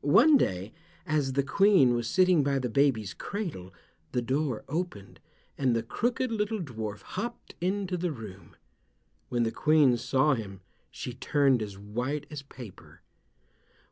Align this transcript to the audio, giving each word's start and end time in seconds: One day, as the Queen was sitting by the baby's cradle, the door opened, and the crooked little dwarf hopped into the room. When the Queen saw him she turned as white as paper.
One 0.00 0.36
day, 0.36 0.72
as 1.06 1.34
the 1.34 1.44
Queen 1.44 1.94
was 1.94 2.08
sitting 2.10 2.42
by 2.42 2.58
the 2.58 2.68
baby's 2.68 3.14
cradle, 3.14 3.72
the 4.10 4.20
door 4.20 4.64
opened, 4.68 5.20
and 5.56 5.72
the 5.76 5.84
crooked 5.84 6.32
little 6.32 6.58
dwarf 6.58 7.02
hopped 7.02 7.54
into 7.60 7.96
the 7.96 8.10
room. 8.10 8.56
When 9.28 9.44
the 9.44 9.52
Queen 9.52 9.96
saw 9.96 10.34
him 10.34 10.62
she 10.90 11.12
turned 11.14 11.62
as 11.62 11.78
white 11.78 12.26
as 12.28 12.42
paper. 12.42 13.02